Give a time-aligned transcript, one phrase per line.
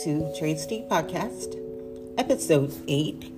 [0.00, 1.56] to Tray's Tea Podcast,
[2.18, 3.32] episode 8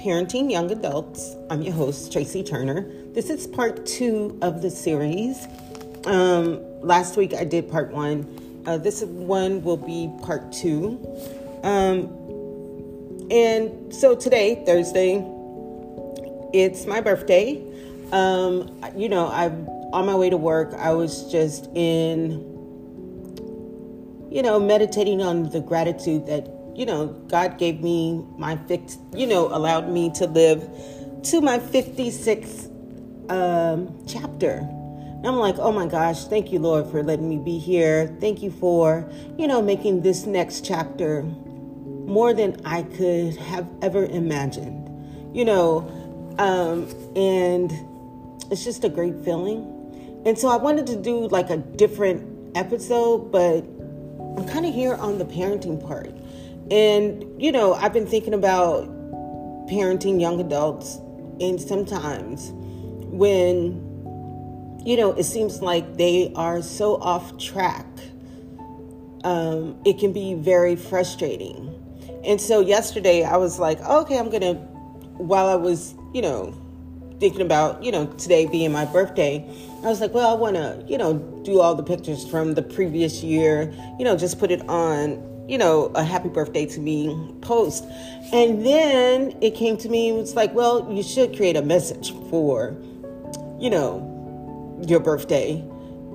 [0.00, 1.36] Parenting Young Adults.
[1.48, 2.90] I'm your host, Tracy Turner.
[3.12, 5.46] This is part two of the series.
[6.04, 8.62] Um, last week I did part one.
[8.66, 10.98] Uh, this one will be part two.
[11.62, 12.08] Um,
[13.30, 15.24] and so today, Thursday,
[16.52, 17.62] it's my birthday.
[18.10, 20.74] Um, you know, I'm on my way to work.
[20.74, 22.51] I was just in
[24.32, 28.58] you know, meditating on the gratitude that, you know, God gave me my
[29.14, 30.62] you know, allowed me to live
[31.24, 32.70] to my 56th
[33.30, 34.58] um, chapter.
[34.58, 38.16] And I'm like, oh my gosh, thank you, Lord, for letting me be here.
[38.20, 44.06] Thank you for, you know, making this next chapter more than I could have ever
[44.06, 44.88] imagined.
[45.36, 47.70] You know, um, and
[48.50, 50.22] it's just a great feeling.
[50.24, 53.64] And so I wanted to do like a different episode, but
[54.36, 56.14] I'm kind of here on the parenting part.
[56.70, 58.88] And, you know, I've been thinking about
[59.68, 60.98] parenting young adults,
[61.40, 62.50] and sometimes
[63.10, 63.74] when,
[64.84, 67.86] you know, it seems like they are so off track,
[69.24, 71.78] um, it can be very frustrating.
[72.24, 74.54] And so yesterday I was like, okay, I'm going to,
[75.18, 76.54] while I was, you know,
[77.22, 79.48] thinking about, you know, today being my birthday,
[79.84, 82.62] I was like, well, I want to, you know, do all the pictures from the
[82.62, 87.32] previous year, you know, just put it on, you know, a happy birthday to me
[87.40, 87.84] post.
[88.32, 92.12] And then it came to me, it was like, well, you should create a message
[92.28, 92.76] for,
[93.60, 95.64] you know, your birthday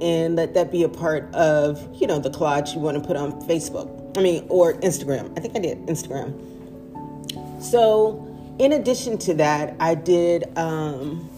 [0.02, 3.16] and let that be a part of, you know, the collage you want to put
[3.16, 4.17] on Facebook.
[4.17, 5.31] I mean, or Instagram.
[5.38, 6.33] I think I did Instagram.
[7.64, 8.27] So,
[8.59, 11.30] in addition to that, I did um,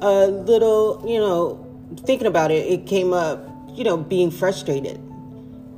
[0.00, 1.64] a little, you know,
[2.04, 5.00] thinking about it, it came up, you know, being frustrated.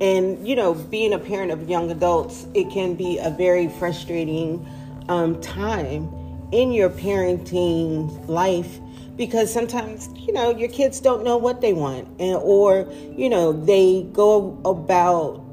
[0.01, 4.65] And, you know, being a parent of young adults, it can be a very frustrating
[5.07, 6.09] um, time
[6.51, 8.79] in your parenting life
[9.15, 13.53] because sometimes, you know, your kids don't know what they want, and, or, you know,
[13.53, 15.44] they go about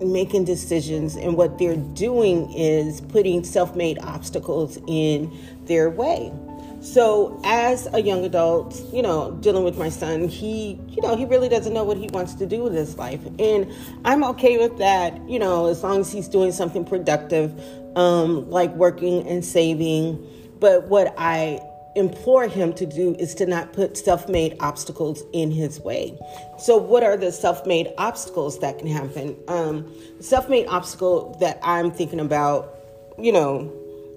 [0.00, 5.30] making decisions and what they're doing is putting self-made obstacles in
[5.64, 6.32] their way.
[6.80, 11.24] So as a young adult you know dealing with my son he you know he
[11.24, 13.20] really doesn't know what he wants to do with his life.
[13.38, 13.72] And
[14.04, 17.58] i'm okay with that you know as long as he's doing something productive
[17.96, 20.24] um, like working and saving.
[20.60, 21.60] But what i
[21.96, 26.16] implore him to do is to not put self made obstacles in his way.
[26.58, 29.36] So, what are the self made obstacles that can happen?
[29.48, 32.78] Um, self made obstacle that I'm thinking about,
[33.18, 33.72] you know,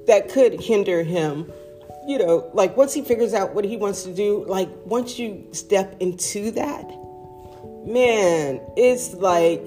[0.07, 1.51] that could hinder him.
[2.07, 5.47] You know, like once he figures out what he wants to do, like once you
[5.51, 6.87] step into that,
[7.85, 9.63] man, it's like,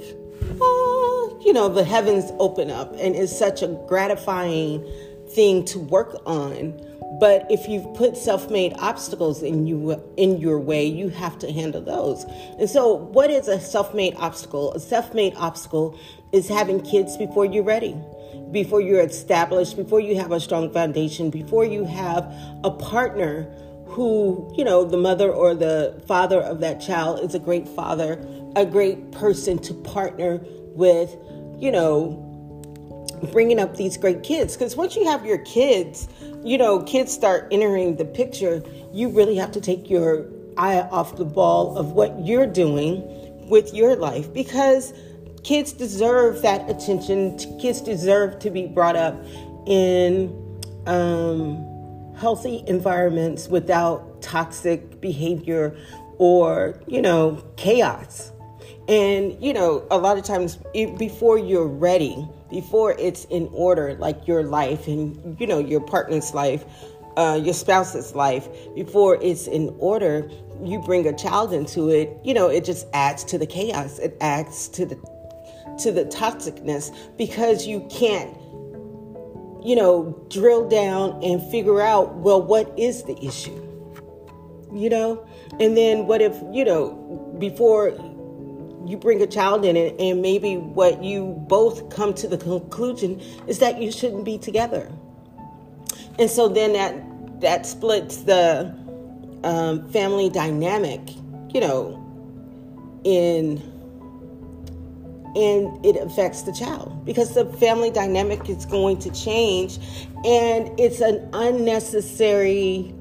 [0.60, 4.84] oh, you know, the heavens open up and it's such a gratifying
[5.28, 6.78] thing to work on
[7.20, 11.80] but if you've put self-made obstacles in you in your way, you have to handle
[11.80, 12.24] those.
[12.58, 14.72] And so, what is a self-made obstacle?
[14.72, 15.98] A self-made obstacle
[16.32, 17.96] is having kids before you're ready,
[18.50, 22.32] before you're established, before you have a strong foundation, before you have
[22.64, 23.44] a partner
[23.86, 28.24] who, you know, the mother or the father of that child is a great father,
[28.56, 30.40] a great person to partner
[30.74, 31.14] with,
[31.58, 32.28] you know,
[33.30, 34.56] bringing up these great kids.
[34.56, 36.08] Because once you have your kids,
[36.44, 40.26] you know, kids start entering the picture, you really have to take your
[40.56, 43.02] eye off the ball of what you're doing
[43.48, 44.92] with your life because
[45.44, 47.38] kids deserve that attention.
[47.58, 49.14] Kids deserve to be brought up
[49.66, 50.28] in
[50.86, 55.76] um, healthy environments without toxic behavior
[56.18, 58.32] or, you know, chaos.
[58.88, 60.58] And, you know, a lot of times
[60.98, 66.34] before you're ready, before it's in order, like your life and, you know, your partner's
[66.34, 66.64] life,
[67.16, 70.30] uh, your spouse's life, before it's in order,
[70.62, 73.98] you bring a child into it, you know, it just adds to the chaos.
[73.98, 74.96] It adds to the
[75.78, 78.36] to the toxicness because you can't
[79.64, 83.56] you know drill down and figure out well what is the issue
[84.72, 85.24] you know
[85.60, 87.90] and then what if you know before
[88.86, 93.20] you bring a child in it, and maybe what you both come to the conclusion
[93.46, 94.90] is that you shouldn't be together.
[96.18, 98.74] And so then that that splits the
[99.44, 101.00] um, family dynamic,
[101.52, 101.98] you know,
[103.04, 103.60] in
[105.34, 109.78] and it affects the child because the family dynamic is going to change
[110.26, 112.94] and it's an unnecessary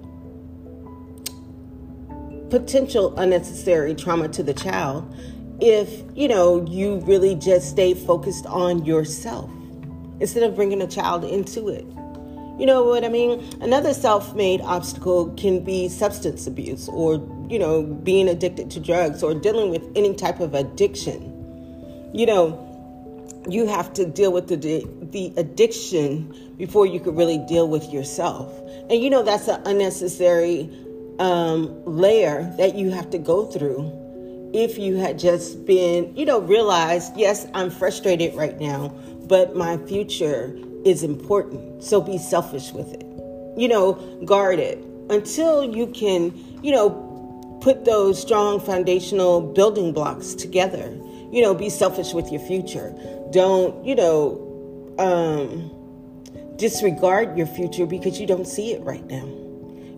[2.49, 5.13] potential unnecessary trauma to the child
[5.61, 9.49] if, you know, you really just stay focused on yourself
[10.19, 11.85] instead of bringing a child into it.
[12.59, 13.39] You know what I mean?
[13.61, 17.15] Another self made obstacle can be substance abuse or,
[17.47, 21.27] you know, being addicted to drugs or dealing with any type of addiction.
[22.13, 22.67] You know,
[23.47, 24.57] you have to deal with the,
[25.11, 28.51] the addiction before you could really deal with yourself.
[28.89, 30.69] And, you know, that's an unnecessary
[31.19, 34.00] um, layer that you have to go through
[34.53, 38.89] if you had just been, you know, realized, yes, I'm frustrated right now,
[39.27, 41.83] but my future is important.
[41.83, 43.05] So be selfish with it.
[43.57, 43.93] You know,
[44.25, 44.77] guard it
[45.09, 46.33] until you can,
[46.63, 50.97] you know, put those strong foundational building blocks together.
[51.31, 52.93] You know, be selfish with your future.
[53.31, 54.47] Don't, you know,
[54.99, 55.71] um,
[56.57, 59.25] disregard your future because you don't see it right now.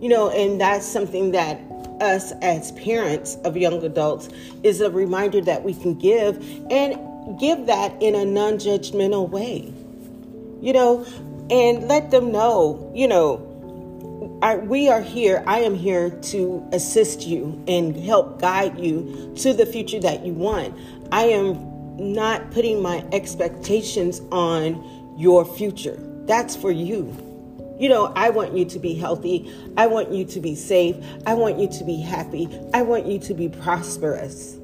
[0.00, 1.60] You know, and that's something that
[2.00, 4.28] us as parents of young adults
[4.62, 6.36] is a reminder that we can give
[6.70, 9.72] and give that in a non judgmental way.
[10.60, 11.06] You know,
[11.50, 13.50] and let them know, you know,
[14.42, 19.52] I, we are here, I am here to assist you and help guide you to
[19.52, 20.74] the future that you want.
[21.12, 25.98] I am not putting my expectations on your future.
[26.26, 27.23] That's for you.
[27.78, 29.52] You know, I want you to be healthy.
[29.76, 30.96] I want you to be safe.
[31.26, 32.48] I want you to be happy.
[32.72, 34.56] I want you to be prosperous.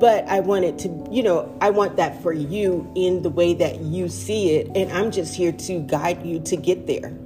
[0.00, 3.52] But I want it to, you know, I want that for you in the way
[3.54, 4.70] that you see it.
[4.74, 7.16] And I'm just here to guide you to get there.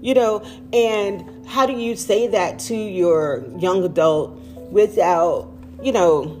[0.00, 4.30] You know, and how do you say that to your young adult
[4.70, 6.38] without, you know,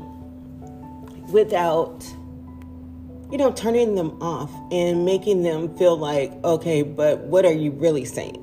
[1.28, 2.04] without
[3.32, 7.70] you know, turning them off and making them feel like, okay, but what are you
[7.70, 8.36] really saying?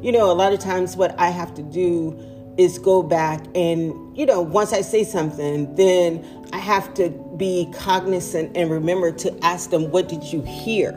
[0.00, 2.16] You know, a lot of times what I have to do
[2.56, 7.68] is go back and, you know, once I say something, then I have to be
[7.74, 10.92] cognizant and remember to ask them, what did you hear?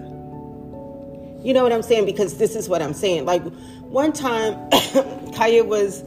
[1.42, 2.06] You know what I'm saying?
[2.06, 3.26] Because this is what I'm saying.
[3.26, 3.42] Like
[3.86, 4.70] one time,
[5.34, 6.04] Kaya was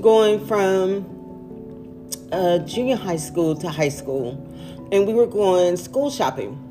[0.00, 4.52] going from uh, junior high school to high school
[4.92, 6.62] and we were going school shopping.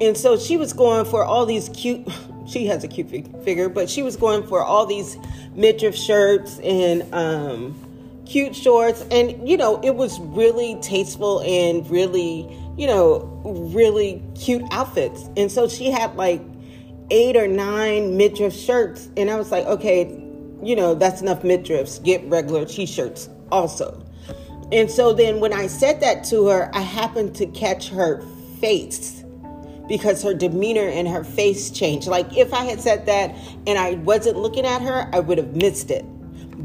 [0.00, 2.06] And so she was going for all these cute,
[2.46, 3.10] she has a cute
[3.44, 5.16] figure, but she was going for all these
[5.54, 9.04] midriff shirts and um, cute shorts.
[9.10, 15.28] And, you know, it was really tasteful and really, you know, really cute outfits.
[15.36, 16.42] And so she had like
[17.10, 19.08] eight or nine midriff shirts.
[19.16, 20.20] And I was like, okay,
[20.62, 22.02] you know, that's enough midriffs.
[22.02, 24.04] Get regular t shirts also.
[24.72, 28.22] And so then when I said that to her, I happened to catch her
[28.60, 29.24] face
[29.88, 32.06] because her demeanor and her face changed.
[32.06, 33.34] Like if I had said that
[33.66, 36.04] and I wasn't looking at her, I would have missed it.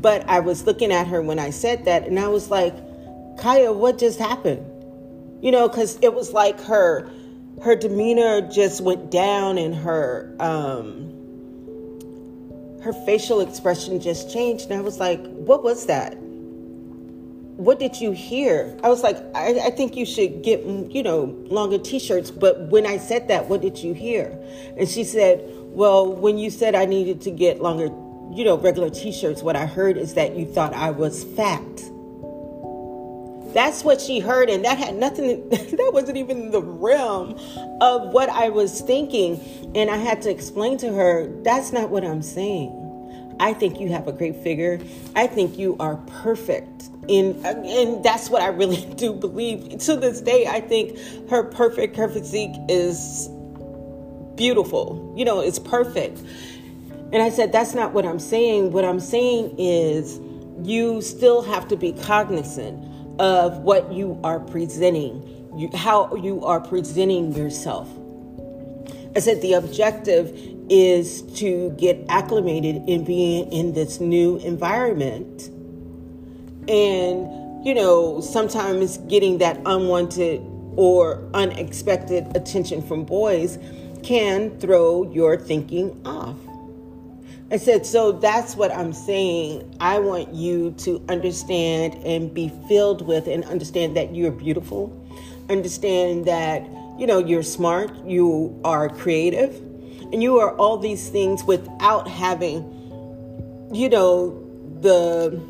[0.02, 2.74] But I was looking at her when I said that and I was like,
[3.38, 4.66] Kaya, what just happened?
[5.44, 7.10] You know, because it was like her
[7.62, 11.16] her demeanor just went down and her um
[12.82, 14.70] her facial expression just changed.
[14.70, 16.18] And I was like, what was that?
[17.60, 18.74] What did you hear?
[18.86, 22.32] I was like, I, I, think you should get, you know, longer t-shirts.
[22.32, 24.28] But when I said that, what did you hear?
[24.78, 27.88] And she said, well, when you said I needed to get longer,
[28.34, 31.62] you know, regular t-shirts, what I heard is that you thought I was fat.
[33.54, 37.38] That's what she heard, and that had nothing, that wasn't even the realm
[37.82, 39.38] of what I was thinking.
[39.76, 42.79] And I had to explain to her, that's not what I'm saying.
[43.40, 44.80] I think you have a great figure.
[45.16, 49.80] I think you are perfect and and that's what I really do believe.
[49.80, 50.98] To this day, I think
[51.30, 53.30] her perfect, her physique is
[54.36, 55.14] beautiful.
[55.18, 56.22] You know, it's perfect.
[57.12, 58.72] And I said, that's not what I'm saying.
[58.72, 60.20] What I'm saying is
[60.64, 62.86] you still have to be cognizant
[63.20, 67.90] of what you are presenting, you, how you are presenting yourself.
[69.20, 70.32] I said the objective
[70.70, 75.50] is to get acclimated in being in this new environment
[76.70, 80.40] and, you know, sometimes getting that unwanted
[80.78, 83.60] or unexpected attention from boys
[84.04, 86.38] can throw your thinking off.
[87.52, 89.76] I said, so that's what I'm saying.
[89.82, 94.96] I want you to understand and be filled with and understand that you're beautiful.
[95.50, 96.66] Understand that,
[97.00, 99.56] you know, you're smart, you are creative,
[100.12, 102.58] and you are all these things without having,
[103.72, 104.46] you know,
[104.82, 105.42] the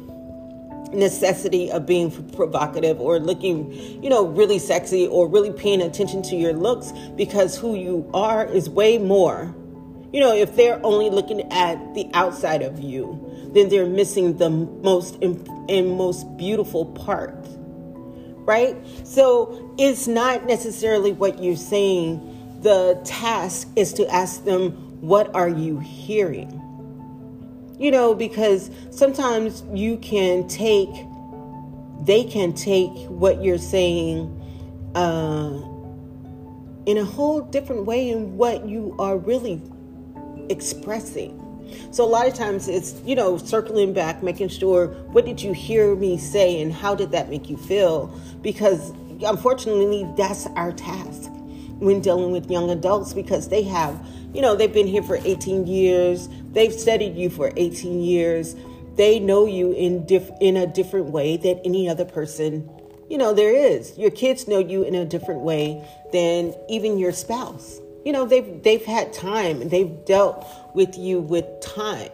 [0.94, 3.72] necessity of being provocative or looking,
[4.04, 8.46] you know, really sexy or really paying attention to your looks because who you are
[8.46, 9.56] is way more.
[10.12, 14.50] You know, if they're only looking at the outside of you, then they're missing the
[14.50, 17.36] most and most beautiful part.
[18.50, 18.76] Right?
[19.04, 22.60] So it's not necessarily what you're saying.
[22.64, 26.50] The task is to ask them, what are you hearing?
[27.78, 30.90] You know, because sometimes you can take,
[32.02, 34.36] they can take what you're saying
[34.96, 35.62] uh,
[36.88, 39.62] in a whole different way in what you are really
[40.50, 41.39] expressing.
[41.92, 45.54] So a lot of times it's, you know, circling back, making sure what did you
[45.54, 48.08] hear me say and how did that make you feel?
[48.42, 48.92] Because
[49.24, 51.30] unfortunately, that's our task
[51.80, 55.66] when dealing with young adults because they have, you know, they've been here for 18
[55.66, 58.56] years, they've studied you for 18 years,
[58.96, 62.70] they know you in diff- in a different way than any other person,
[63.10, 63.98] you know, there is.
[63.98, 67.80] Your kids know you in a different way than even your spouse.
[68.06, 72.12] You know, they've they've had time and they've dealt with you with time.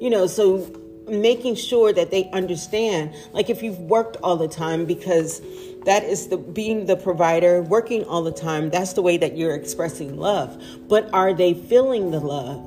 [0.00, 0.70] You know, so
[1.08, 5.40] making sure that they understand like if you've worked all the time because
[5.84, 9.54] that is the being the provider working all the time that's the way that you're
[9.54, 10.60] expressing love.
[10.88, 12.60] But are they feeling the love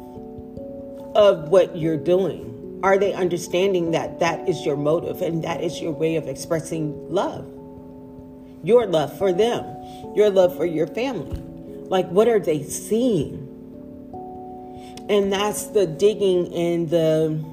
[1.16, 2.80] of what you're doing?
[2.82, 7.14] Are they understanding that that is your motive and that is your way of expressing
[7.14, 7.46] love?
[8.64, 9.66] Your love for them
[10.16, 11.42] your love for your family.
[11.90, 13.46] Like what are they seeing
[15.10, 17.44] and that's the digging and the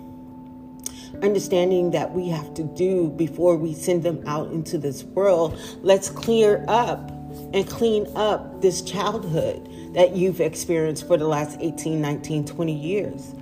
[1.22, 5.58] understanding that we have to do before we send them out into this world.
[5.82, 7.10] Let's clear up
[7.54, 13.32] and clean up this childhood that you've experienced for the last 18, 19, 20 years.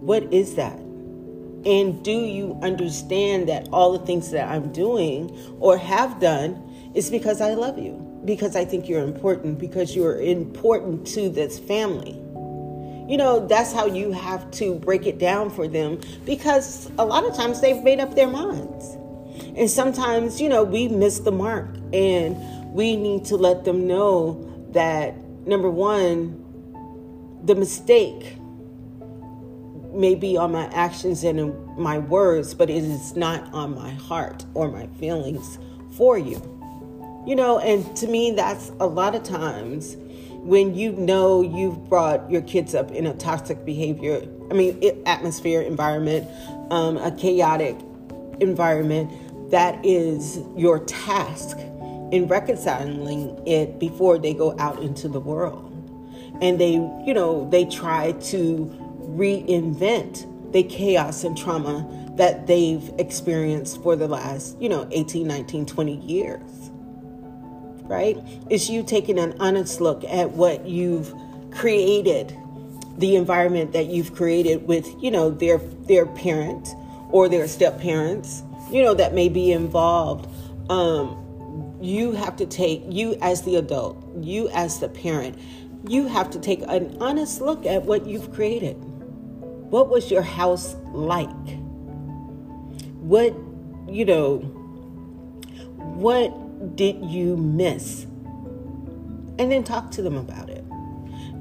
[0.00, 0.78] What is that?
[1.64, 7.08] And do you understand that all the things that I'm doing or have done is
[7.08, 7.92] because I love you,
[8.24, 12.21] because I think you're important, because you're important to this family?
[13.12, 17.26] You know, that's how you have to break it down for them because a lot
[17.26, 18.96] of times they've made up their minds.
[19.54, 22.34] And sometimes, you know, we miss the mark and
[22.72, 25.14] we need to let them know that
[25.46, 26.42] number one,
[27.44, 28.38] the mistake
[29.92, 34.46] may be on my actions and my words, but it is not on my heart
[34.54, 35.58] or my feelings
[35.98, 36.40] for you.
[37.26, 39.98] You know, and to me, that's a lot of times
[40.42, 45.62] when you know you've brought your kids up in a toxic behavior, I mean, atmosphere,
[45.62, 46.28] environment,
[46.72, 47.76] um, a chaotic
[48.40, 49.10] environment,
[49.52, 51.56] that is your task
[52.10, 55.68] in reconciling it before they go out into the world.
[56.42, 58.66] And they, you know, they try to
[59.14, 65.66] reinvent the chaos and trauma that they've experienced for the last, you know, 18, 19,
[65.66, 66.71] 20 years
[67.82, 68.18] right?
[68.50, 71.14] It's you taking an honest look at what you've
[71.50, 72.36] created,
[72.98, 76.68] the environment that you've created with, you know, their their parent
[77.10, 80.28] or their step parents, you know, that may be involved.
[80.70, 81.18] Um,
[81.80, 85.38] you have to take you as the adult, you as the parent,
[85.86, 88.74] you have to take an honest look at what you've created.
[88.74, 91.28] What was your house like?
[93.00, 93.34] What,
[93.88, 94.38] you know,
[95.76, 96.28] what
[96.74, 98.04] did you miss?
[99.38, 100.64] And then talk to them about it.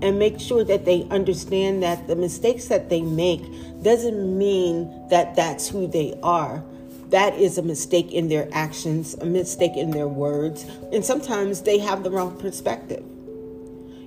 [0.01, 3.43] And make sure that they understand that the mistakes that they make
[3.83, 6.63] doesn't mean that that's who they are.
[7.09, 10.65] That is a mistake in their actions, a mistake in their words.
[10.91, 13.03] And sometimes they have the wrong perspective.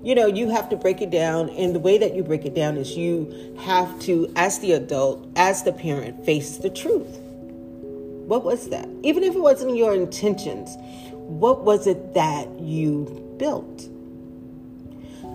[0.02, 1.48] You know, you have to break it down.
[1.50, 5.28] And the way that you break it down is you have to, as the adult,
[5.36, 7.20] as the parent, face the truth.
[8.26, 8.88] What was that?
[9.02, 10.78] Even if it wasn't your intentions,
[11.12, 13.82] what was it that you built?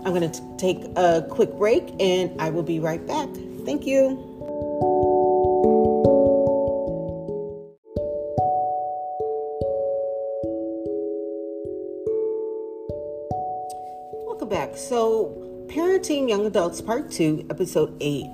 [0.06, 3.30] I'm going to take a quick break and I will be right back.
[3.64, 4.18] Thank you.
[14.26, 14.76] Welcome back.
[14.76, 15.36] So,
[15.68, 18.26] Parenting Young Adults Part 2, Episode 8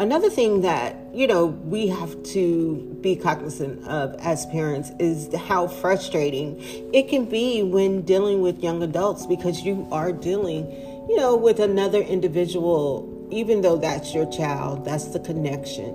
[0.00, 5.68] Another thing that, you know, we have to be cognizant of as parents is how
[5.68, 6.58] frustrating
[6.94, 10.64] it can be when dealing with young adults because you are dealing,
[11.06, 15.94] you know, with another individual, even though that's your child, that's the connection.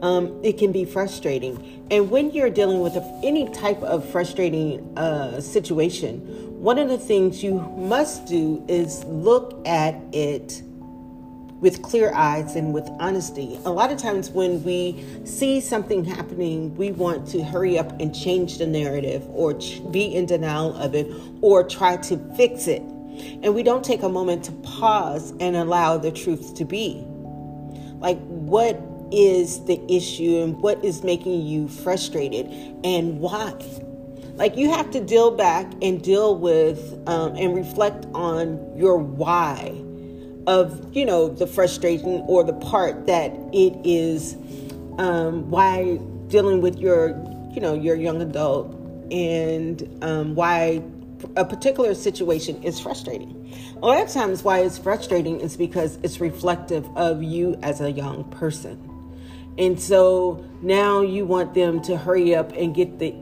[0.00, 1.86] Um, it can be frustrating.
[1.90, 6.20] And when you're dealing with a, any type of frustrating uh, situation,
[6.58, 10.62] one of the things you must do is look at it
[11.62, 13.58] with clear eyes and with honesty.
[13.64, 18.12] A lot of times when we see something happening, we want to hurry up and
[18.12, 19.54] change the narrative or
[19.92, 21.06] be in denial of it
[21.40, 22.82] or try to fix it.
[22.82, 27.04] And we don't take a moment to pause and allow the truth to be.
[28.00, 28.80] Like, what
[29.12, 32.46] is the issue and what is making you frustrated
[32.82, 33.52] and why?
[34.34, 39.80] Like you have to deal back and deal with um, and reflect on your why
[40.46, 44.34] of you know the frustration or the part that it is
[44.98, 45.96] um, why
[46.28, 47.10] dealing with your
[47.54, 48.74] you know your young adult
[49.10, 50.82] and um, why
[51.36, 53.38] a particular situation is frustrating.
[53.76, 57.90] A lot of times, why it's frustrating is because it's reflective of you as a
[57.90, 58.88] young person.
[59.58, 63.14] And so now you want them to hurry up and get the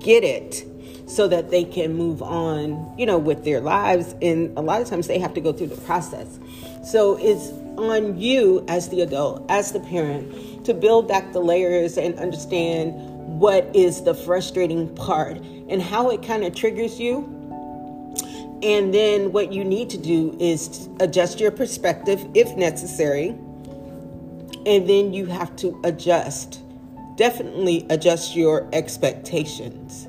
[0.00, 0.66] get it
[1.06, 4.14] so that they can move on, you know, with their lives.
[4.22, 6.38] And a lot of times they have to go through the process.
[6.84, 11.98] So it's on you as the adult, as the parent, to build back the layers
[11.98, 12.92] and understand
[13.38, 17.30] what is the frustrating part and how it kind of triggers you.
[18.62, 23.30] And then what you need to do is adjust your perspective if necessary.
[24.66, 26.62] And then you have to adjust,
[27.16, 30.08] definitely adjust your expectations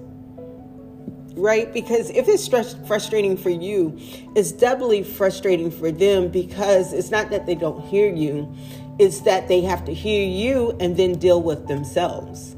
[1.35, 1.71] right?
[1.73, 2.47] Because if it's
[2.87, 3.97] frustrating for you,
[4.35, 8.53] it's doubly frustrating for them because it's not that they don't hear you,
[8.99, 12.55] it's that they have to hear you and then deal with themselves,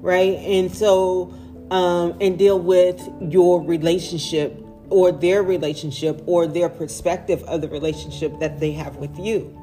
[0.00, 0.38] right?
[0.38, 1.34] And so,
[1.70, 8.38] um, and deal with your relationship or their relationship or their perspective of the relationship
[8.38, 9.60] that they have with you.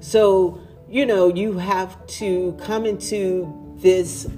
[0.00, 4.28] So, you know, you have to come into this,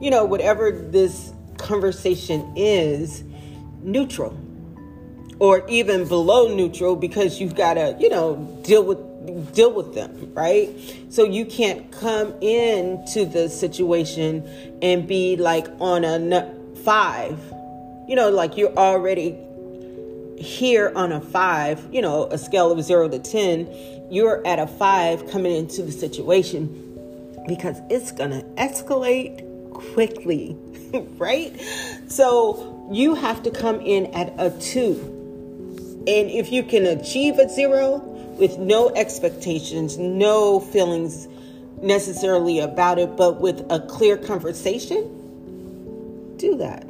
[0.00, 3.24] you know, whatever this conversation is
[3.82, 4.38] neutral
[5.38, 8.98] or even below neutral because you've got to, you know, deal with
[9.54, 10.70] deal with them, right?
[11.08, 17.38] So you can't come into the situation and be like on a 5.
[18.08, 19.36] You know, like you're already
[20.38, 24.66] here on a 5, you know, a scale of 0 to 10, you're at a
[24.66, 26.82] 5 coming into the situation
[27.48, 30.56] because it's going to escalate quickly,
[31.18, 31.54] right?
[32.08, 35.12] So you have to come in at a two.
[36.06, 37.98] And if you can achieve a zero
[38.38, 41.26] with no expectations, no feelings
[41.82, 45.04] necessarily about it, but with a clear conversation,
[46.36, 46.84] do that.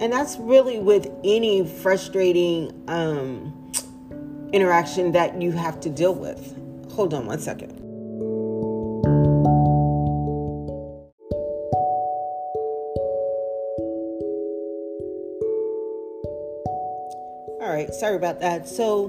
[0.00, 3.72] And that's really with any frustrating um,
[4.52, 6.56] interaction that you have to deal with.
[6.92, 7.83] Hold on one second.
[17.84, 18.68] Right, sorry about that.
[18.68, 19.08] So,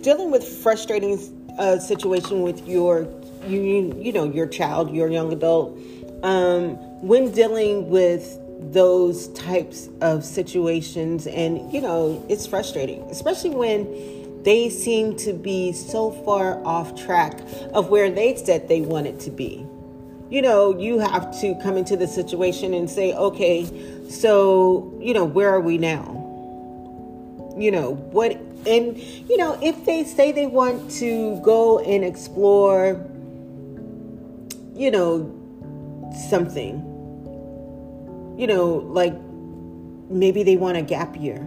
[0.00, 1.18] dealing with frustrating
[1.58, 3.08] uh, situation with your
[3.46, 5.78] you you know your child, your young adult,
[6.22, 8.38] um, when dealing with
[8.72, 15.72] those types of situations, and you know it's frustrating, especially when they seem to be
[15.72, 17.40] so far off track
[17.72, 19.66] of where they said they wanted to be.
[20.28, 23.64] You know, you have to come into the situation and say, okay,
[24.10, 26.25] so, you know, where are we now?
[27.56, 28.32] You know what
[28.66, 33.04] and you know if they say they want to go and explore
[34.74, 35.32] you know
[36.28, 36.76] something
[38.36, 39.14] you know like
[40.08, 41.46] maybe they want a gap year.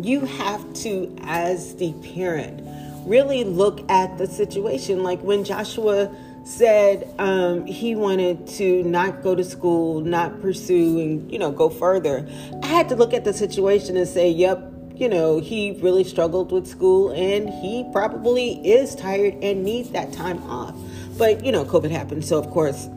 [0.00, 2.60] You have to as the parent
[3.06, 5.02] really look at the situation.
[5.02, 6.14] Like when joshua
[6.44, 11.68] said um, he wanted to not go to school, not pursue, and you know go
[11.68, 12.28] further.
[12.62, 16.52] I had to look at the situation and say, "Yep, you know he really struggled
[16.52, 20.76] with school, and he probably is tired and needs that time off."
[21.16, 22.88] But you know, COVID happened, so of course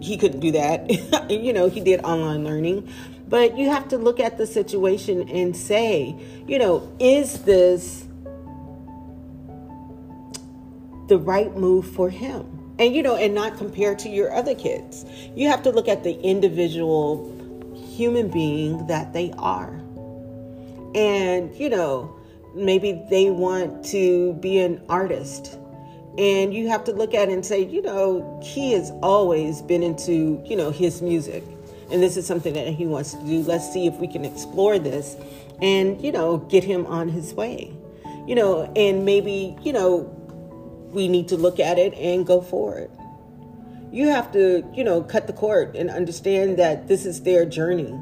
[0.00, 0.90] he couldn't do that.
[1.30, 2.88] you know, he did online learning.
[3.28, 6.16] But you have to look at the situation and say,
[6.46, 8.06] you know, is this
[11.08, 12.55] the right move for him?
[12.78, 15.04] And you know and not compare to your other kids.
[15.34, 17.32] You have to look at the individual
[17.74, 19.80] human being that they are.
[20.94, 22.14] And you know
[22.54, 25.58] maybe they want to be an artist.
[26.18, 29.82] And you have to look at it and say you know he has always been
[29.82, 31.42] into you know his music.
[31.90, 33.42] And this is something that he wants to do.
[33.42, 35.16] Let's see if we can explore this
[35.62, 37.72] and you know get him on his way.
[38.26, 40.12] You know and maybe you know
[40.90, 42.90] we need to look at it and go forward.
[43.92, 47.98] You have to, you know, cut the cord and understand that this is their journey.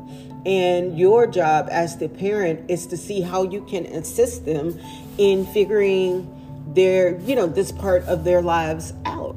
[0.47, 4.79] And your job as the parent is to see how you can assist them
[5.18, 6.31] in figuring
[6.75, 9.37] their, you know, this part of their lives out.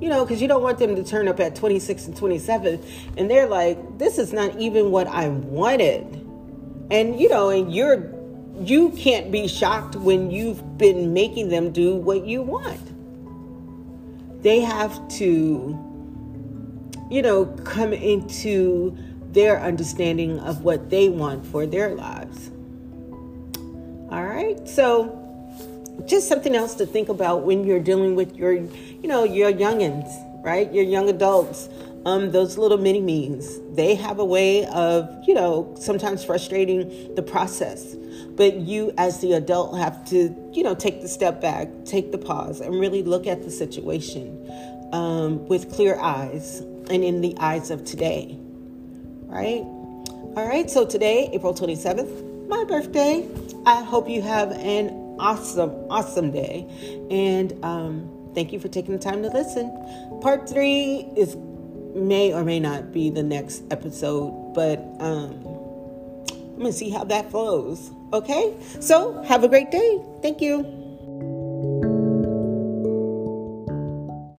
[0.00, 2.84] You know, because you don't want them to turn up at 26 and 27
[3.16, 6.04] and they're like, this is not even what I wanted.
[6.90, 7.96] And, you know, and you're
[8.60, 12.82] you can't be shocked when you've been making them do what you want.
[14.42, 15.88] They have to
[17.10, 18.96] you know, come into
[19.32, 22.50] their understanding of what they want for their lives.
[24.10, 24.66] All right.
[24.68, 25.14] So,
[26.06, 30.08] just something else to think about when you're dealing with your, you know, your youngins,
[30.44, 30.72] right?
[30.72, 31.68] Your young adults.
[32.08, 37.22] Um, those little mini me's, they have a way of, you know, sometimes frustrating the
[37.22, 37.96] process.
[38.30, 42.16] But you, as the adult, have to, you know, take the step back, take the
[42.16, 44.50] pause, and really look at the situation
[44.94, 48.38] um, with clear eyes and in the eyes of today,
[49.26, 49.60] right?
[49.60, 53.28] All right, so today, April 27th, my birthday.
[53.66, 56.66] I hope you have an awesome, awesome day.
[57.10, 59.70] And um, thank you for taking the time to listen.
[60.22, 61.36] Part three is
[61.94, 65.32] may or may not be the next episode, but um,
[66.30, 67.90] I'm gonna see how that flows.
[68.12, 70.00] Okay, so have a great day.
[70.22, 70.87] Thank you.